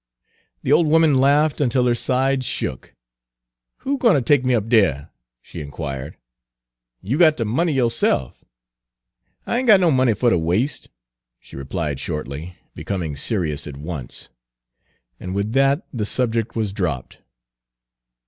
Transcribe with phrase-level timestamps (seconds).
[0.63, 2.95] The old woman laughed until her sides shook.
[3.81, 5.11] "Who gwine ter take me up dere?"
[5.43, 6.17] she inquired.
[7.01, 8.43] "You got de money yo'se'f."
[9.45, 10.87] "I ain' got no money fer ter was'e,"
[11.39, 14.29] she replied shortly, becoming serious at once;
[15.19, 17.19] and with that the subject was dropped.